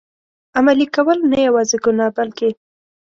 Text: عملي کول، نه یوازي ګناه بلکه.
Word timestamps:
عملي 0.57 0.87
کول، 0.95 1.19
نه 1.31 1.37
یوازي 1.47 1.77
ګناه 1.85 2.09
بلکه. 2.17 2.49